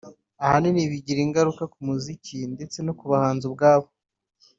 ahanini 0.43 0.91
bigira 0.91 1.19
ingaruka 1.25 1.63
ku 1.73 1.79
muziki 1.87 2.35
ndetse 2.53 2.77
no 2.85 2.93
ku 2.99 3.03
bahanzi 3.11 3.43
ubwabo 3.49 3.87